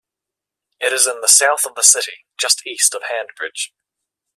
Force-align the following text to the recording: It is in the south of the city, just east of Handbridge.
It 0.79 0.93
is 0.93 1.05
in 1.05 1.21
the 1.21 1.27
south 1.27 1.63
of 1.67 1.75
the 1.75 1.83
city, 1.83 2.25
just 2.35 2.65
east 2.65 2.95
of 2.95 3.03
Handbridge. 3.03 3.71